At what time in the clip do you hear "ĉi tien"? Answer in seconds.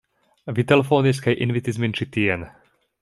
2.01-2.51